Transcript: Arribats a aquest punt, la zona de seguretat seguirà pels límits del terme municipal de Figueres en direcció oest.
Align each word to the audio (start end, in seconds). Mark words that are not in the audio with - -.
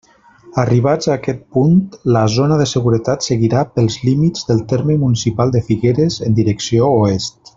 Arribats 0.61 1.09
a 1.09 1.11
aquest 1.15 1.43
punt, 1.57 1.75
la 2.15 2.23
zona 2.37 2.57
de 2.61 2.67
seguretat 2.71 3.27
seguirà 3.27 3.61
pels 3.75 3.99
límits 4.09 4.49
del 4.49 4.65
terme 4.73 4.97
municipal 5.05 5.55
de 5.59 5.63
Figueres 5.69 6.19
en 6.31 6.41
direcció 6.43 6.91
oest. 7.07 7.39